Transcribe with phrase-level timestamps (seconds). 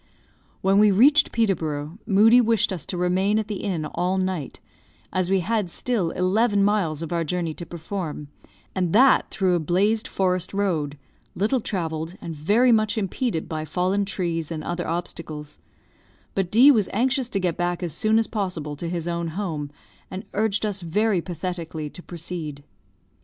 [0.61, 4.59] When we reached Peterborough, Moodie wished us to remain at the inn all night,
[5.13, 8.27] as we had still eleven miles of our journey to perform,
[8.73, 10.97] and that through a blazed forest road,
[11.35, 15.59] little travelled, and very much impeded by fallen trees and other obstacles;
[16.33, 19.69] but D was anxious to get back as soon as possible to his own home,
[20.09, 22.63] and he urged us very pathetically to proceed.